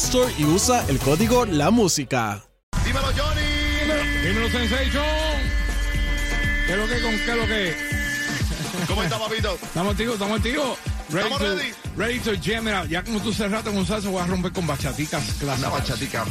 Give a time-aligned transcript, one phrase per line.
[0.00, 2.42] Store y usa el código La Música.
[2.84, 4.26] Dímelo, Johnny.
[4.26, 5.04] Dímelo, Sensation.
[6.66, 7.76] ¿Qué es lo que con qué es lo que?
[8.88, 9.54] ¿Cómo está, papito?
[9.62, 10.76] Estamos tío, estamos tío.
[11.10, 11.72] Ready Estamos to, ready.
[11.96, 12.88] ready to jam out.
[12.88, 15.72] Ya como tú cerraste con salsa, voy a romper con bachaticas Una clásicas.
[15.72, 16.24] bachatica.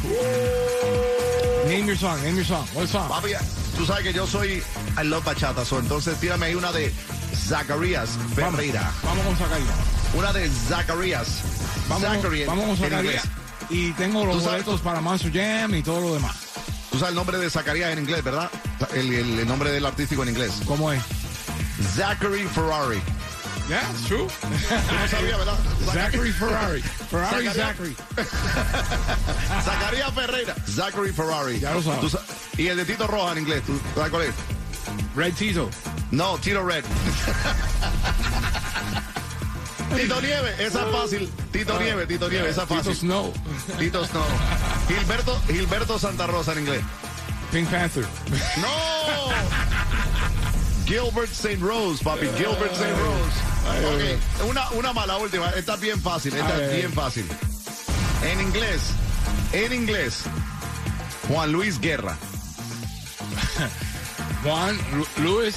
[1.65, 2.65] Name your song, name your song.
[2.73, 3.07] What song?
[3.09, 3.31] Papi,
[3.77, 4.63] tú sabes que yo soy
[4.97, 6.91] I love bachata, so entonces tírame ahí una de
[7.35, 8.91] Zacarías Vamos, Ferreira.
[9.03, 9.75] vamos con Zacarías.
[10.15, 11.27] Una de Zacarías.
[11.87, 12.03] Vamos,
[12.47, 13.23] vamos con Zacarías.
[13.69, 16.35] Y tengo los boletos para Monster Jam y todo lo demás.
[16.91, 18.49] Tú sabes el nombre de Zacarías en inglés, ¿verdad?
[18.93, 20.51] El, el- el nombre del artístico en inglés.
[20.65, 21.01] ¿Cómo es?
[21.95, 22.99] Zachary Ferrari.
[23.67, 24.25] Yeah, it's true.
[24.25, 25.57] No sabías, ¿verdad?
[25.93, 26.81] Zachary Ferrari.
[27.11, 27.45] Ferrari.
[27.49, 27.95] Zachary.
[29.63, 30.55] Zacarías Ferreira.
[30.67, 31.59] Zachary Ferrari.
[31.59, 32.17] Ya lo sabes.
[32.57, 33.61] Y el de Tito Roja en inglés.
[33.67, 34.33] ¿Tú sabes cuál es?
[35.15, 35.69] Red Tito.
[36.09, 36.83] No, Tito Red.
[39.95, 41.29] Tito Nieve, esa es fácil.
[41.51, 42.95] Tito Nieve, Tito Nieve, esa es Tito fácil.
[42.95, 43.33] Snow.
[43.77, 44.23] Tito Snow.
[44.87, 46.81] Gilberto, Gilberto Santa Rosa en inglés.
[47.51, 48.05] Pink Panther.
[48.57, 48.67] ¡No!
[50.85, 51.57] Gilbert St.
[51.59, 52.27] Rose, papi.
[52.37, 52.91] Gilbert St.
[52.91, 53.39] Rose.
[53.85, 54.01] Ok,
[54.49, 55.49] una, una mala última.
[55.51, 56.33] Esta es bien fácil.
[56.35, 57.25] Esta es bien fácil.
[58.23, 58.81] En inglés.
[59.53, 60.23] En inglés.
[61.27, 62.17] Juan Luis Guerra.
[64.43, 65.55] Juan Lu- Luis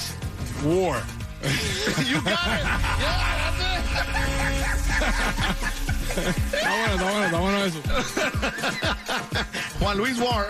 [0.63, 1.01] War.
[2.07, 2.37] You got it.
[6.53, 7.81] Está bueno, está bueno, está bueno eso.
[9.79, 10.47] Juan Luis War.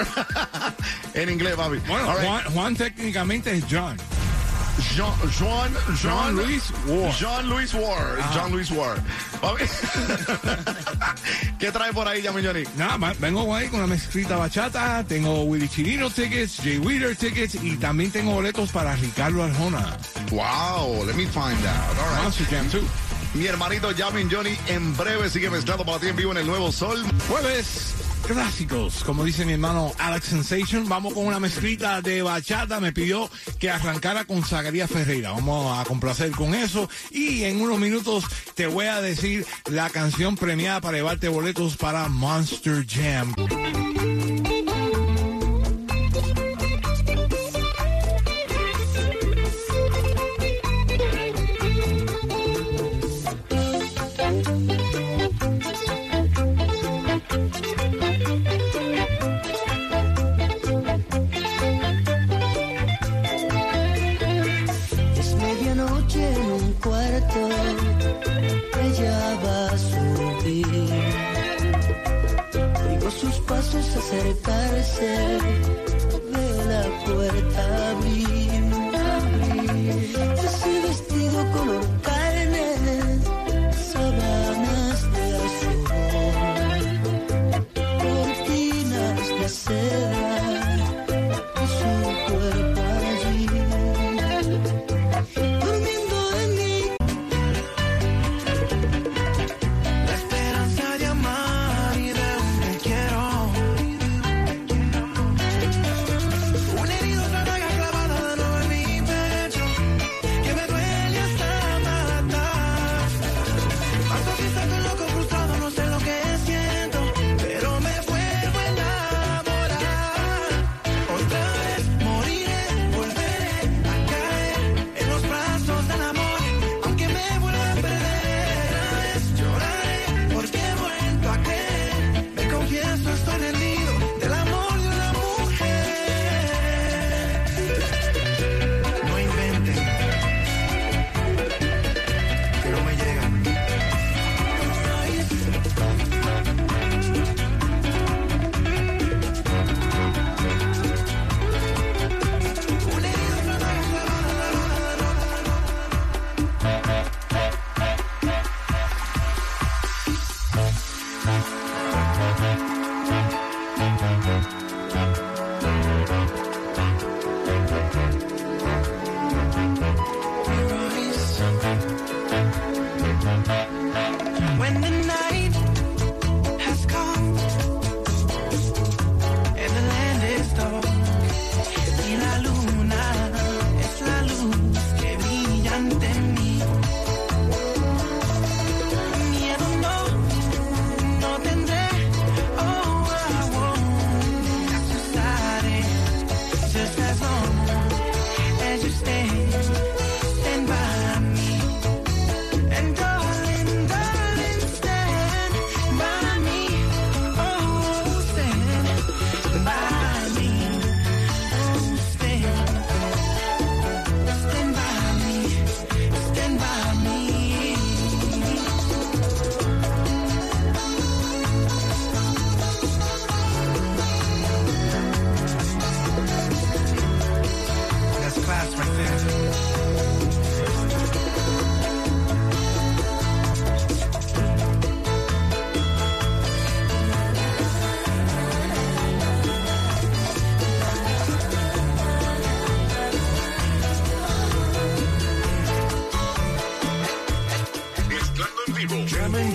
[1.14, 1.78] en inglés, papi.
[1.88, 2.26] Bueno, right.
[2.26, 3.98] Juan, Juan técnicamente es John.
[4.98, 5.72] Juan, Jean,
[6.02, 7.14] Jean Louis War.
[7.14, 8.18] Jean Louis War.
[8.34, 8.98] Jean Louis War.
[9.40, 9.64] Papi.
[11.60, 12.64] ¿Qué trae por ahí, Johnny?
[12.76, 17.78] Nada, vengo ahí con una mezclita bachata, tengo Willy Chirino tickets, Jay Wheeler tickets y
[17.78, 19.98] también tengo boletos para Ricardo Arjona.
[20.32, 21.98] Wow, let me find out.
[22.00, 22.24] All right.
[22.24, 22.82] Monster Jam 2.
[23.34, 26.72] Mi hermanito Yamin Johnny en breve sigue mezclando para ti en vivo en el Nuevo
[26.72, 27.04] Sol.
[27.28, 27.96] Jueves
[28.28, 30.88] clásicos, como dice mi hermano Alex Sensation.
[30.88, 32.80] Vamos con una mezclita de bachata.
[32.80, 33.30] Me pidió
[33.60, 35.32] que arrancara con Zacarías Ferreira.
[35.32, 36.90] Vamos a complacer con eso.
[37.12, 38.24] Y en unos minutos
[38.54, 43.34] te voy a decir la canción premiada para llevarte boletos para Monster Jam.
[65.84, 67.50] Medianoche en un cuarto,
[68.82, 70.66] ella va a subir.
[72.88, 75.40] Oigo sus pasos acercarse,
[76.32, 78.64] veo la puerta abrir.
[79.12, 80.16] abrir.
[80.46, 81.93] Ese vestido color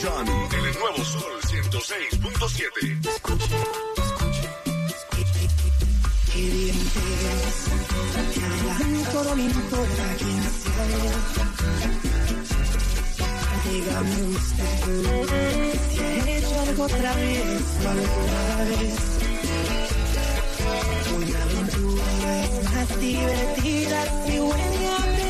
[0.08, 0.30] Johnny.
[0.30, 2.98] En el nuevo Sol 106.7.
[9.12, 11.14] Todo me importa quién sea.
[13.70, 18.96] Dígame usted si ha hecho algo otra vez alguna vez.
[21.16, 22.08] Una aventura
[22.72, 25.27] más divertida si huele a.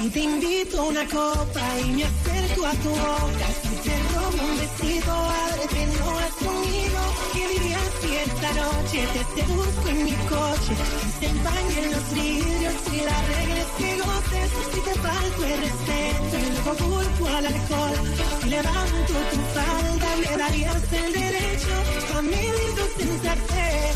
[0.00, 4.44] Si te invito a una copa y me acerco a tu boca, si te robo
[4.44, 7.00] un besito, ábrete, no es conmigo.
[7.32, 10.72] ¿Qué dirías si esta noche te seduzco en mi coche?
[11.04, 14.50] Y se empañen los vidrios y la reglas que goces.
[14.72, 17.98] Si te falto el respeto y luego culpo al alcohol.
[18.40, 21.74] Si levanto tu falda, me darías el derecho
[22.16, 23.94] a medir tu sensatez.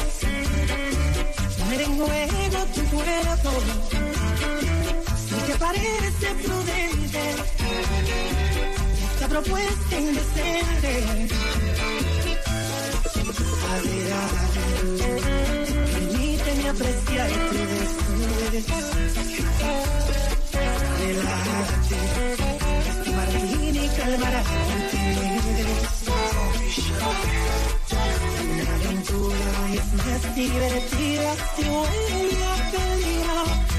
[1.58, 4.81] Poner en juego tu cuerpo si
[5.62, 7.20] parece prudente
[9.12, 10.92] esta propuesta indecente.
[13.70, 14.24] A ver, a
[14.98, 15.20] ver,
[15.94, 18.66] permíteme apreciar tu desnudez.
[20.98, 21.98] Relájate,
[22.90, 25.92] este martini calmará tu timidez.
[28.50, 33.71] Una aventura es más divertida si huele a peligro.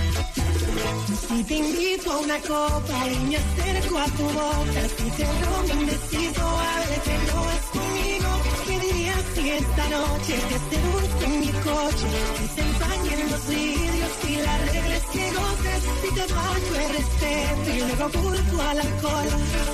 [1.14, 5.74] Si te invito a una copa y me acerco a tu boca, si te robo
[5.80, 8.30] un besito, ábrete, no es conmigo.
[8.66, 12.08] ¿Qué dirías si esta noche te seduzco en mi coche?
[12.38, 15.82] Que se empañen los vidrios y la regla es que goces.
[16.02, 19.30] Si te falto el respeto y luego culpo al alcohol,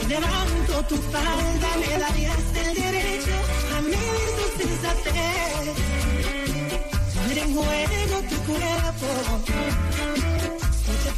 [0.10, 3.36] levanto tu falda, me darías el derecho
[3.77, 5.75] a medir tu sensatez.
[7.15, 9.59] Poner en juego tu cuerpo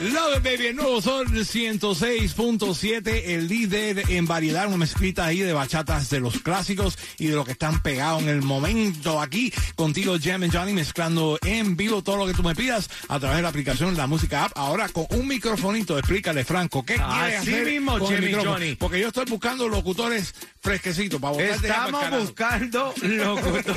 [0.00, 6.08] Love baby, el nuevo Sol 106.7, el líder en variedad, una mezclita ahí de bachatas
[6.08, 10.42] de los clásicos y de lo que están pegados en el momento aquí contigo, Jam
[10.44, 13.50] and Johnny, mezclando en vivo todo lo que tú me pidas a través de la
[13.50, 14.52] aplicación La Música App.
[14.56, 18.52] Ahora con un microfonito, explícale, Franco, ¿qué quiere Así hacer mismo, con el micrófono?
[18.52, 18.74] Johnny.
[18.76, 23.76] Porque yo estoy buscando locutores fresquecitos para Estamos buscando locutores.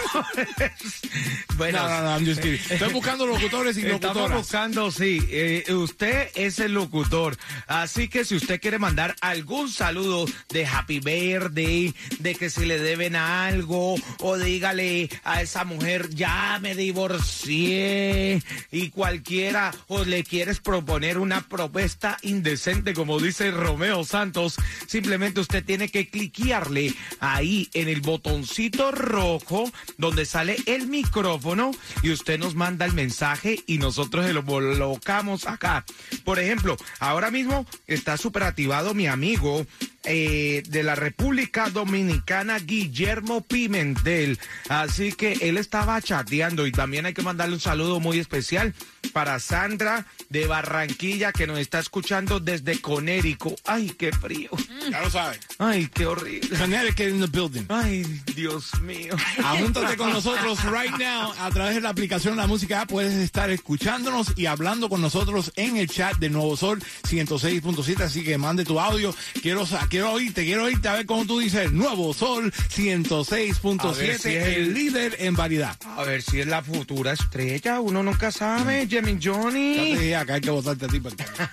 [1.58, 2.62] bueno, No, no, no, I'm just kidding.
[2.70, 4.38] Estoy buscando locutores y Estamos locutoras.
[4.38, 5.20] buscando, sí.
[5.30, 7.38] eh, usted es el locutor.
[7.68, 12.80] Así que si usted quiere mandar algún saludo de Happy Birthday, de que si le
[12.80, 18.42] deben algo, o dígale a esa mujer, ya me divorcié,
[18.72, 24.56] y cualquiera, o le quieres proponer una propuesta indecente, como dice Romeo Santos,
[24.88, 32.12] simplemente usted tiene que cliquearle ahí en el botoncito rojo donde sale el micrófono y
[32.12, 35.86] usted nos manda el mensaje y nosotros se lo colocamos acá.
[36.24, 39.66] Por ejemplo, ahora mismo está súper activado mi amigo
[40.06, 44.40] eh, de la República Dominicana, Guillermo Pimentel.
[44.70, 48.74] Así que él estaba chateando y también hay que mandarle un saludo muy especial
[49.12, 53.56] para Sandra de Barranquilla que nos está escuchando desde Conérico.
[53.66, 54.50] Ay, qué frío.
[54.90, 55.40] Ya lo sabes.
[55.60, 56.58] Ay, qué horrible.
[56.58, 57.66] Connecticut in the building.
[57.70, 58.04] Ay,
[58.36, 59.16] Dios mío.
[59.44, 62.86] Apúntate con nosotros right now a través de la aplicación La Música.
[62.88, 68.02] Puedes estar escuchándonos y hablando con nosotros en el chat de Nuevo Sol 106.7.
[68.02, 69.14] Así que mande tu audio.
[69.42, 73.92] Quiero, sa- quiero oírte, quiero oírte a ver cómo tú dices Nuevo Sol 106.7, A
[73.92, 75.78] ver si es el el- líder en variedad.
[75.86, 77.80] A ver si es la futura estrella.
[77.80, 79.76] Uno nunca sabe, Jimmy Ya te Johnny.
[79.94, 81.00] dije acá hay que votarte a ti.
[81.00, 81.52] por el tema.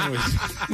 [0.00, 0.22] Anyways,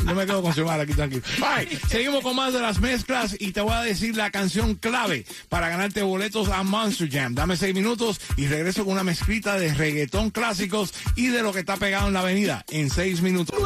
[0.06, 1.22] yo me quedo con Xiomara aquí tranquilo.
[1.38, 5.26] Right, seguimos con más de las mezclas y te voy a decir la canción clave
[5.48, 7.34] para ganarte boletos a Monster Jam.
[7.34, 11.58] Dame seis minutos y regreso con una mezclita de reggaetón clásicos y de lo que
[11.60, 13.58] está pegado en la avenida en seis minutos.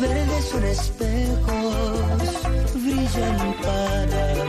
[0.00, 2.24] Verdes son espejos,
[2.74, 4.39] brillan para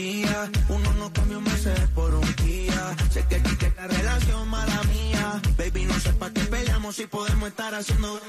[0.00, 0.50] días.
[0.68, 2.96] Uno no cambia un Mercedes por un día.
[3.10, 5.40] Sé que que esta relación mala mía.
[5.58, 8.20] Baby, no sé pa' qué peleamos si podemos estar haciendo.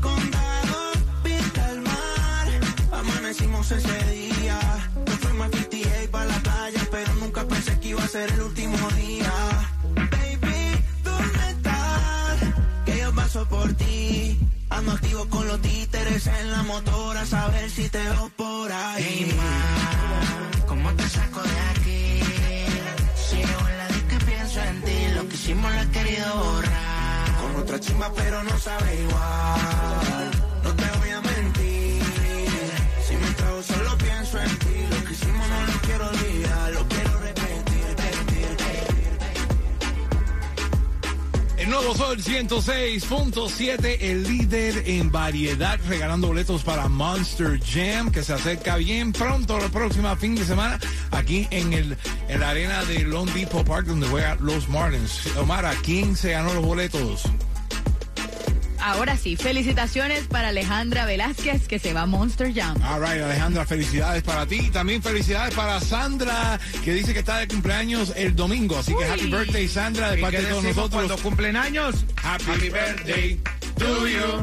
[0.00, 0.78] Condado,
[1.24, 2.48] vista al mar.
[2.92, 4.58] Amanecimos ese día.
[5.06, 8.42] Nos fuimos a 58 para la playa, pero nunca pensé que iba a ser el
[8.42, 9.32] último día.
[10.14, 10.60] Baby,
[11.04, 12.38] ¿dónde estás?
[12.84, 14.38] Que yo paso por ti.
[14.70, 15.60] Ando activo con los
[16.12, 19.04] en la motora, saber si te veo por ahí.
[19.06, 22.20] Hey, ma, ¿cómo te saco de aquí?
[23.28, 24.98] Sigo en la disco y pienso en ti.
[25.14, 27.36] Lo que hicimos lo he querido borrar.
[27.40, 30.30] Con otra chimba, pero no sabe igual.
[30.64, 32.02] No te voy a mentir.
[33.06, 34.09] Si me trago, solo pienso
[41.70, 48.76] nuevo Sol 106.7, el líder en variedad, regalando boletos para Monster Jam, que se acerca
[48.76, 50.80] bien pronto, la próxima fin de semana,
[51.12, 51.96] aquí en, el,
[52.28, 55.24] en la arena de Long Depot Park, donde juegan los Marlins.
[55.36, 57.22] Omar, ¿a quién se ganó los boletos?
[58.82, 62.76] Ahora sí, felicitaciones para Alejandra Velázquez que se va a Monster Jam.
[62.82, 64.56] All right, Alejandra, felicidades para ti.
[64.66, 68.78] Y también felicidades para Sandra, que dice que está de cumpleaños el domingo.
[68.78, 69.04] Así que Uy.
[69.04, 70.90] happy birthday, Sandra, de ¿Y parte de todos nosotros.
[70.90, 72.04] cuando cumplen años?
[72.22, 73.40] Happy birthday
[73.78, 74.42] to you.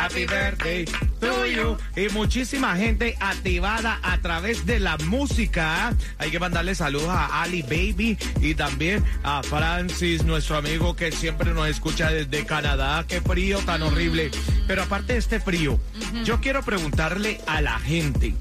[0.00, 0.86] Happy birthday
[1.20, 1.76] to you.
[1.94, 5.94] Y muchísima gente activada a través de la música.
[6.16, 11.52] Hay que mandarle saludos a Ali Baby y también a Francis, nuestro amigo que siempre
[11.52, 13.04] nos escucha desde Canadá.
[13.06, 14.30] Qué frío tan horrible.
[14.66, 15.78] Pero aparte de este frío,
[16.24, 18.34] yo quiero preguntarle a la gente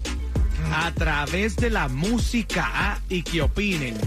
[0.73, 3.97] a través de la música ah, y que opinen.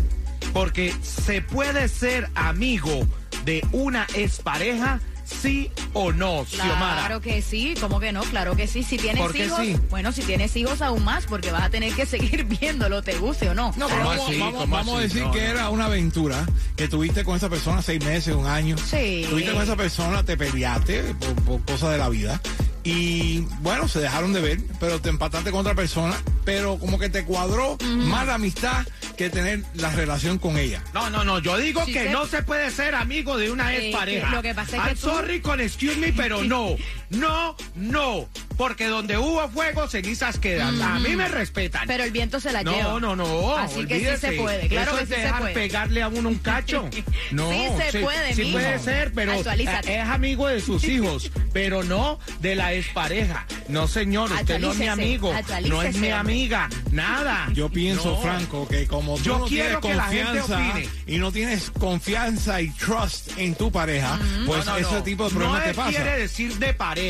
[0.55, 3.07] Porque se puede ser amigo
[3.45, 5.01] de una expareja,
[5.41, 6.79] sí o no, Xiomara.
[7.07, 8.23] Claro que sí, ¿cómo que no?
[8.23, 8.83] Claro que sí.
[8.83, 9.77] Si tienes ¿Por qué hijos, sí?
[9.91, 13.49] bueno, si tienes hijos aún más, porque vas a tener que seguir viéndolo, te guste
[13.49, 13.73] o no.
[13.77, 14.39] No, pero ¿Cómo vamos, así?
[14.39, 15.47] vamos- ¿Cómo vamos a decir No, que no.
[15.47, 16.47] era una aventura
[16.77, 18.77] que tuviste con esa persona seis meses, un año.
[18.79, 19.27] Sí.
[19.29, 22.41] Tuviste con esa persona, te peleaste por, por cosas de la vida.
[22.85, 27.09] Y bueno, se dejaron de ver, pero te empataste con otra persona, pero como que
[27.09, 28.85] te cuadró más la amistad
[29.16, 30.83] que tener la relación con ella.
[30.95, 33.75] No, no, no, yo digo Sí que se- no se puede ser amigo de una
[33.75, 34.28] Eh, expareja.
[34.31, 36.76] que lo que pasa es I'm que tú- sorry con excuse me, pero no,
[37.12, 40.81] no, no, porque donde hubo fuego, cenizas quedan.
[40.83, 41.87] A mí me respetan.
[41.87, 42.83] Pero el viento se la lleva.
[42.83, 43.57] no, no, no.
[43.57, 44.31] Así que sí olvídese.
[44.31, 45.54] se puede, claro Eso que es sí se dejar puede.
[45.54, 46.88] pegarle a uno un cacho.
[47.33, 48.59] No, Sí se puede, Sí mijo.
[48.59, 49.92] puede ser, pero Actualízate.
[49.95, 53.47] eh, es amigo de sus hijos, pero no de la expareja.
[53.69, 55.33] No, señor, usted no es mi amigo,
[55.66, 57.49] no es mi amiga, nada.
[57.54, 58.21] Yo pienso, No.
[58.21, 61.71] Franco, que como tú Yo no quiero tienes que la gente confianza y no tienes
[61.71, 65.02] confianza y trust en tu pareja, pues No, no, ese no.
[65.02, 65.90] tipo de no problemas te pasa.
[65.90, 65.95] Mm.
[65.95, 67.02] quiere decir de pareja.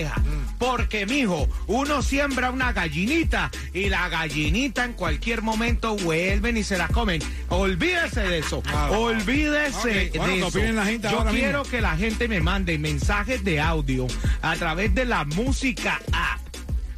[0.58, 6.78] Porque, mijo, uno siembra una gallinita y la gallinita en cualquier momento vuelven y se
[6.78, 7.20] la comen.
[7.48, 8.62] Olvídese de eso.
[8.62, 9.00] Claro.
[9.00, 10.46] Olvídese de eso.
[10.46, 11.70] opinen la gente Yo quiero mismo.
[11.70, 14.06] que la gente me mande mensajes de audio
[14.40, 16.40] a través de la música app.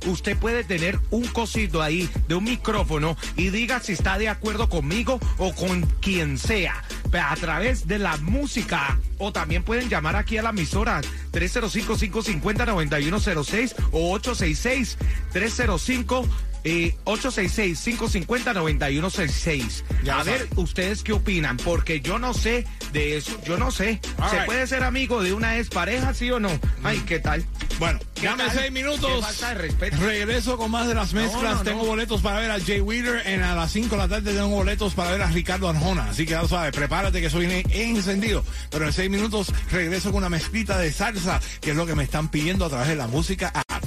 [0.06, 4.68] Usted puede tener un cosito ahí de un micrófono y diga si está de acuerdo
[4.68, 6.84] conmigo o con quien sea.
[7.20, 8.98] A través de la música.
[9.18, 11.00] O también pueden llamar aquí a la emisora
[11.32, 16.26] 305-550-9106 o 866-305.
[16.64, 19.82] Eh, 866-550-9166.
[20.02, 24.00] Ya A ver, ustedes qué opinan, porque yo no sé de eso, yo no sé.
[24.18, 24.46] All ¿Se right.
[24.46, 26.48] puede ser amigo de una expareja, sí o no?
[26.82, 27.44] Ay, ¿qué tal?
[27.78, 29.20] Bueno, ¿Qué dame seis minutos.
[29.24, 29.96] falta de respeto.
[29.98, 31.42] Regreso con más de las mezclas.
[31.42, 31.62] no, no.
[31.64, 33.26] tengo boletos para ver a Jay Wheeler.
[33.26, 36.08] En a las 5 de la tarde tengo boletos para ver a Ricardo Arjona.
[36.10, 38.44] Así que ya lo sabes, prepárate que eso viene encendido.
[38.70, 42.04] Pero en seis minutos regreso con una mezclita de salsa, que es lo que me
[42.04, 43.84] están pidiendo a través de la música app.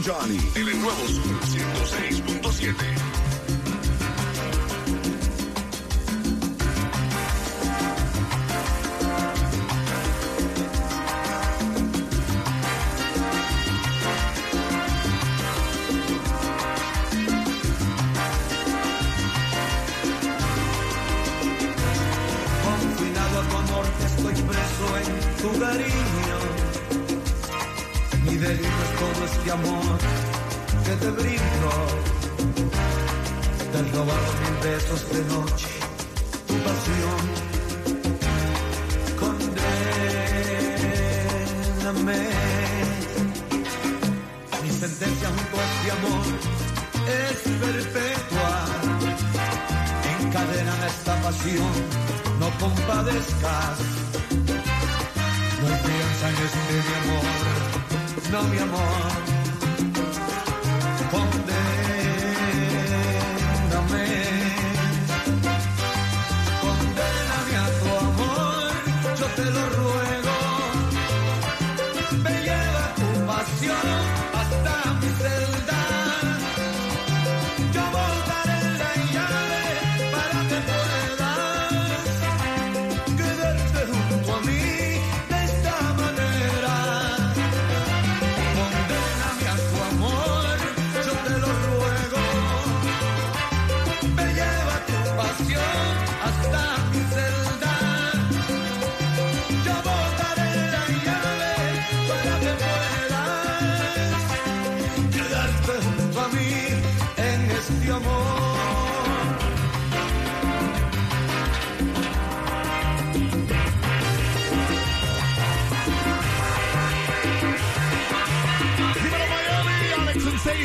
[0.00, 0.38] Johnny.
[0.54, 0.96] En el Sol
[1.42, 3.11] 106.7.
[29.24, 29.98] este amor
[30.84, 31.70] que te brindo.
[33.72, 35.68] Te he robado mil besos de noche,
[36.46, 37.22] tu pasión.
[39.20, 39.70] Condéname.
[44.62, 46.24] Mi sentencia junto a este amor
[47.20, 48.52] es perpetua.
[50.20, 51.72] Encadena esta pasión,
[52.40, 53.78] no compadezcas.
[55.60, 57.26] No hay fianza en este mi amor,
[58.30, 59.10] no mi amor.
[61.10, 61.62] Condéname.
[66.62, 68.72] Condéname a tu amor,
[69.18, 69.81] yo te lo ruego.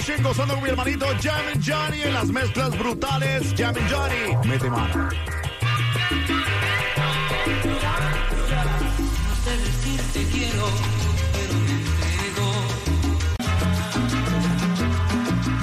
[0.08, 3.54] Sensation gozando con mi hermanito Jam and Johnny en las mezclas brutales.
[3.58, 5.10] Jam and Johnny, mete mano.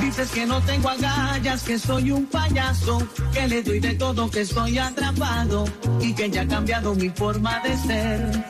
[0.00, 2.98] Dices que no tengo agallas, que soy un payaso,
[3.32, 5.64] que le doy de todo, que estoy atrapado
[6.00, 8.44] y que ya ha cambiado mi forma de ser.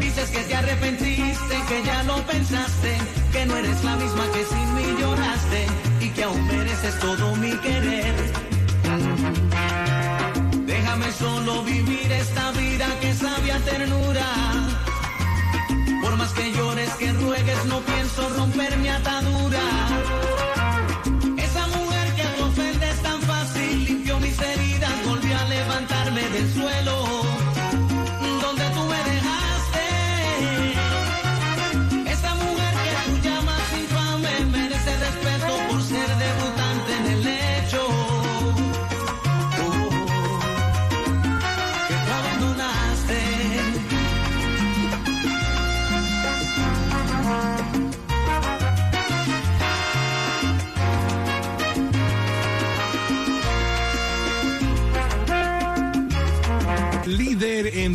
[0.00, 2.98] Dices que te arrepentiste, que ya lo pensaste,
[3.48, 5.66] no eres la misma que sin mí lloraste
[6.00, 8.14] y que aún mereces todo mi querer.
[10.66, 14.26] Déjame solo vivir esta vida que sabe ternura.
[16.02, 19.77] Por más que llores, que ruegues, no pienso romper mi atadura.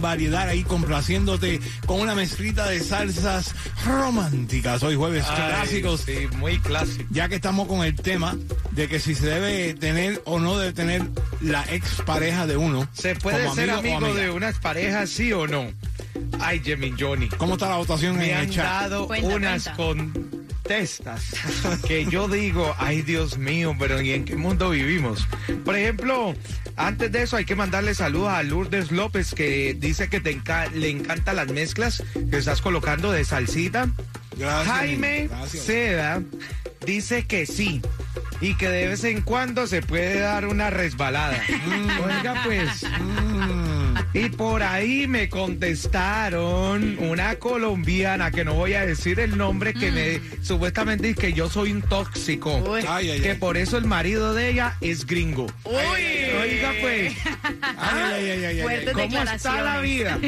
[0.04, 4.84] Variedad ahí complaciéndote con una mezclita de salsas románticas.
[4.84, 6.02] Hoy jueves clásicos.
[6.02, 7.06] Sí, muy clásico.
[7.10, 8.36] Ya que estamos con el tema
[8.72, 11.02] de que si se debe tener o no debe tener
[11.42, 12.88] la ex pareja de uno.
[12.94, 15.72] ¿Se puede como ser amigo de unas parejas, sí o no?
[16.40, 17.30] Ay, Jimmy Johnny.
[17.30, 18.66] ¿Cómo está la votación Me en han el chat?
[18.66, 20.20] dado Cuenta, unas cuenta.
[20.64, 21.32] Contestas
[21.88, 25.28] que yo digo, ay Dios mío, pero ¿y en qué mundo vivimos?
[25.66, 26.34] Por ejemplo,
[26.78, 30.72] antes de eso hay que mandarle saludos a Lourdes López que dice que te enca-
[30.72, 33.90] le encantan las mezclas que estás colocando de salsita.
[34.38, 35.64] Gracias, Jaime gracias.
[35.66, 36.22] Seda
[36.86, 37.82] dice que sí
[38.42, 41.40] y que de vez en cuando se puede dar una resbalada.
[42.06, 42.84] Oiga pues.
[44.14, 49.92] Y por ahí me contestaron una colombiana que no voy a decir el nombre que
[49.92, 52.58] me supuestamente dice que yo soy un tóxico.
[52.58, 52.82] Uy.
[52.88, 53.38] Ay, ay, que ay.
[53.38, 55.48] por eso el marido de ella es gringo.
[55.64, 55.74] Uy.
[56.42, 57.14] Oiga pues.
[57.78, 60.20] Ay, ay, ay, ay, ¿Cómo está la vida?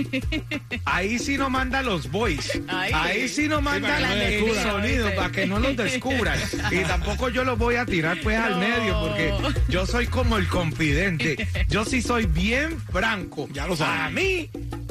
[0.85, 2.59] Ahí sí no manda los boys.
[2.67, 6.39] Ahí sí no manda no el sonido para que no los descubran.
[6.71, 9.31] Y tampoco yo los voy a tirar pues al medio porque
[9.69, 11.47] yo soy como el confidente.
[11.69, 13.47] Yo sí soy bien franco.
[13.51, 14.49] Ya lo A mí,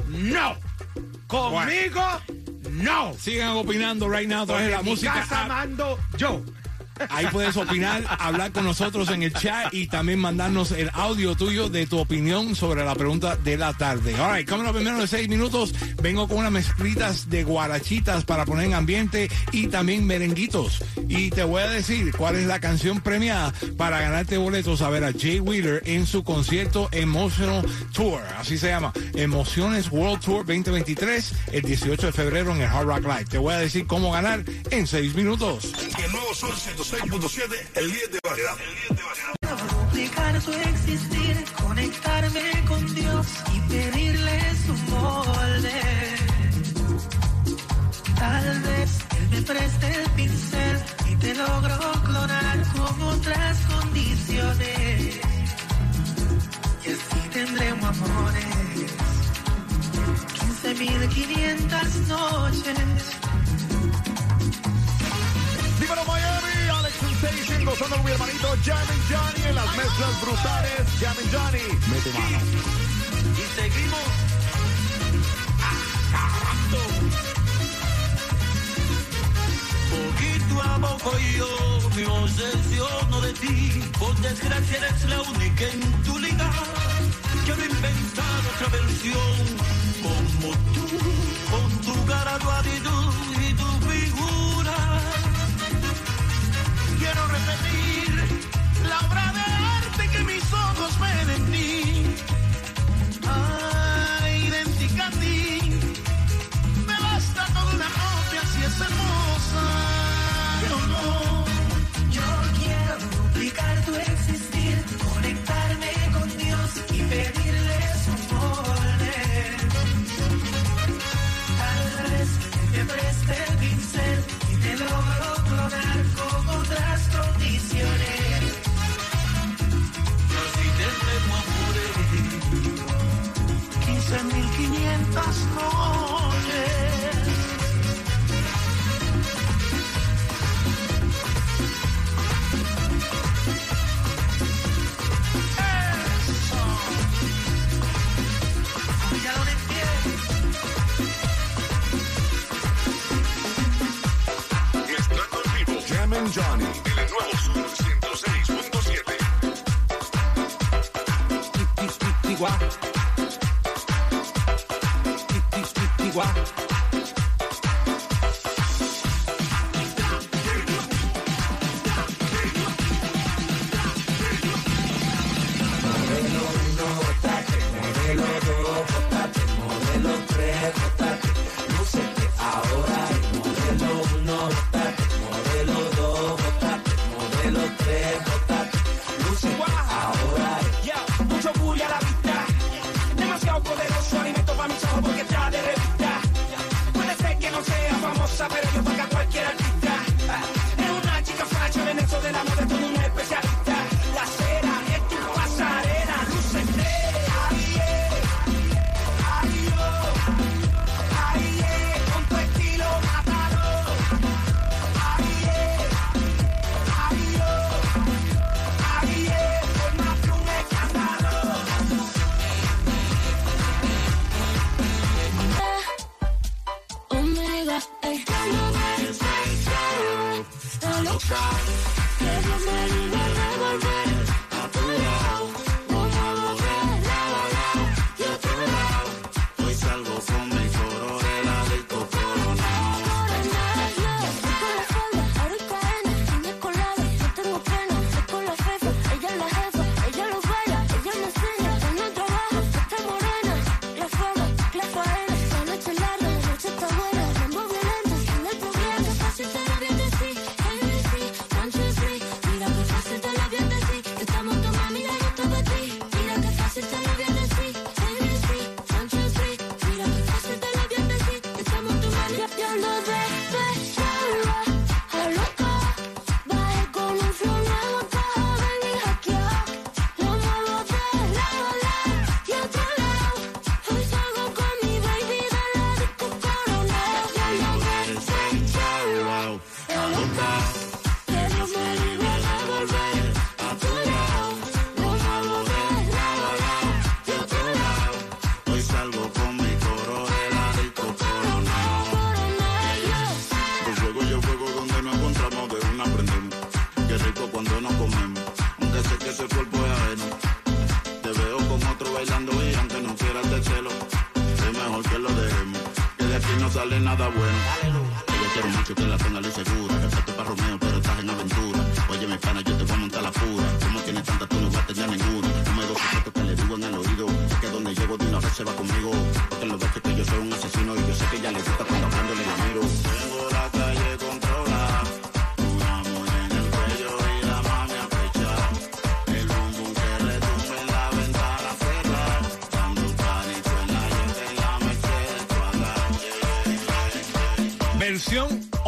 [0.08, 0.56] no.
[1.26, 2.02] Conmigo,
[2.70, 3.14] no.
[3.18, 5.12] Sigan opinando right now de la mi música.
[5.14, 6.42] casa mando yo.
[7.10, 11.68] Ahí puedes opinar, hablar con nosotros en el chat y también mandarnos el audio tuyo
[11.68, 14.14] de tu opinión sobre la pregunta de la tarde.
[14.14, 18.66] All right, en menos de seis minutos, vengo con unas mezclitas de guarachitas para poner
[18.66, 20.82] en ambiente y también merenguitos.
[21.08, 25.04] Y te voy a decir cuál es la canción premiada para ganarte boletos a ver
[25.04, 28.22] a Jay Wheeler en su concierto Emotional Tour.
[28.38, 33.04] Así se llama, Emociones World Tour 2023, el 18 de febrero en el Hard Rock
[33.04, 33.24] Live.
[33.26, 35.72] Te voy a decir cómo ganar en seis minutos.
[36.84, 38.56] 106.7, el líder de variedad.
[39.86, 45.80] Duplicar su existir, conectarme con Dios y pedirle su molde.
[48.18, 55.20] Tal vez Él me preste el pincel y te logro clonar con otras condiciones.
[56.84, 58.44] Y así tendremos amores.
[60.62, 63.24] 15.500 noches.
[65.80, 66.63] Dímelo Miami,
[67.04, 70.80] Sensation, gozando mi hermanito Jammin' Johnny en las mezclas brutales.
[71.00, 72.38] Jammin' Johnny, mete mano.
[73.36, 74.06] Y seguimos
[75.60, 76.80] acabando.
[79.90, 83.82] Poquito a poco yo me obsesiono de ti.
[83.98, 86.50] Por desgracia eres la única en tu liga.
[87.44, 89.36] Quiero inventar otra versión
[90.02, 90.86] como tú,
[91.50, 93.12] con tu cara, tu actitud
[93.46, 94.43] y tu figura.
[97.04, 98.14] Quiero repetir
[98.88, 99.44] la obra de
[99.78, 102.06] arte que mis ojos ven en ti.
[103.28, 105.60] Ay, idéntica a ti.
[106.86, 109.13] Me basta con una copia si es hermosa.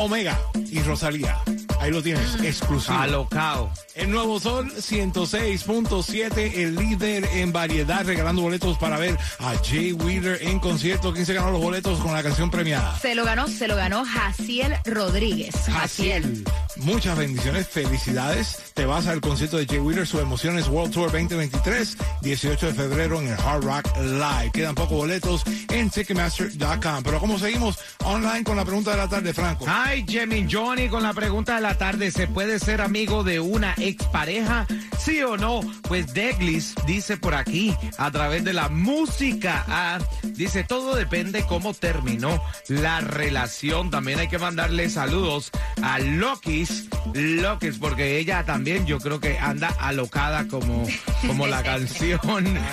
[0.06, 0.38] Omega
[0.70, 1.36] y Rosalía.
[1.80, 2.96] Ahí lo tienes, exclusivo.
[2.96, 3.72] Alocao.
[3.96, 10.38] El Nuevo Sol 106.7, el líder en variedad, regalando boletos para ver a Jay Wheeler
[10.42, 11.14] en concierto.
[11.14, 12.98] ¿Quién se ganó los boletos con la canción premiada?
[12.98, 15.54] Se lo ganó, se lo ganó Jaciel Rodríguez.
[15.72, 16.44] Jaciel.
[16.76, 18.74] Muchas bendiciones, felicidades.
[18.74, 23.18] Te vas al concierto de Jay Wheeler, su emociones World Tour 2023, 18 de febrero
[23.18, 24.50] en el Hard Rock Live.
[24.52, 27.02] Quedan pocos boletos en Ticketmaster.com.
[27.02, 29.64] Pero como seguimos online con la pregunta de la tarde, Franco.
[29.66, 33.74] Ay, Jimmy Johnny, con la pregunta de la tarde, ¿se puede ser amigo de una
[33.88, 34.66] expareja?
[34.98, 35.60] ¿Sí o no?
[35.82, 41.74] Pues Deglis dice por aquí, a través de la música, ah, dice, todo depende cómo
[41.74, 43.90] terminó la relación.
[43.90, 45.50] También hay que mandarle saludos
[45.82, 50.86] a Lokis, Lokis, porque ella también yo creo que anda alocada como,
[51.26, 52.20] como la canción.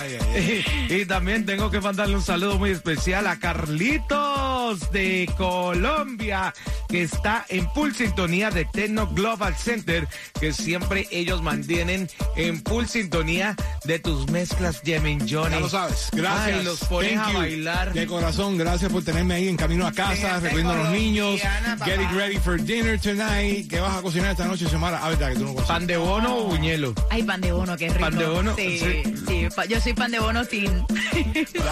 [0.00, 5.30] Ay, ay, Y, y también tengo que mandarle un saludo muy especial a Carlitos de
[5.36, 6.54] Colombia,
[6.88, 10.08] que está en full sintonía de Tecno Global Center,
[10.40, 15.54] que siempre ellos mantienen en full sintonía de tus mezclas, Jemin Johnny.
[15.54, 16.08] Ya lo sabes.
[16.12, 16.58] Gracias.
[16.58, 17.92] Ay, los ponen a bailar.
[17.92, 21.40] De corazón, gracias por tenerme ahí en camino a casa, recogiendo a los niños.
[21.84, 23.68] Getting ready for dinner tonight.
[23.68, 25.00] ¿Qué vas a cocinar esta noche, Xiomara?
[25.02, 25.68] Ah, verdad que tú no cocinas.
[25.68, 26.94] ¿Pan de bono o buñuelo?
[27.10, 28.00] Ay, pan de bono, qué rico.
[28.00, 28.54] ¿Pan de bono?
[28.56, 29.48] Sí, Sí.
[29.68, 30.44] yo soy pan de bono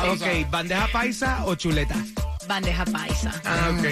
[0.03, 0.51] lo Ok, sabes.
[0.51, 1.95] ¿bandeja paisa o chuleta?
[2.49, 3.33] bandeja paisa.
[3.45, 3.87] Ah, ok.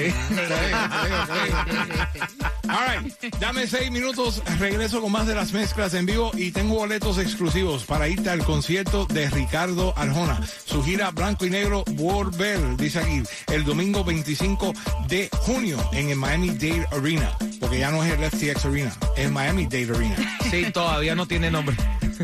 [2.71, 3.35] All right.
[3.41, 7.85] Dame seis minutos, regreso con más de las mezclas en vivo y tengo boletos exclusivos
[7.85, 10.41] para irte al concierto de Ricardo Arjona.
[10.65, 14.73] Su gira Blanco y Negro Volver, dice aquí, el domingo 25
[15.09, 17.37] de junio en el Miami Dade Arena.
[17.59, 20.39] Porque ya no es el FTX Arena, es Miami Dade Arena.
[20.51, 21.77] Sí, todavía no tiene nombre.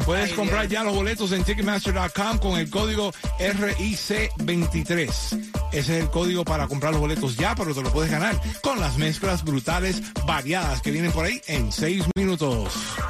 [0.05, 5.09] Puedes comprar ya los boletos en Ticketmaster.com con el código RIC23.
[5.73, 8.79] Ese es el código para comprar los boletos ya, pero te lo puedes ganar con
[8.81, 10.03] las mezclas brutales
[10.37, 13.07] variadas que vienen por ahí en seis minutos.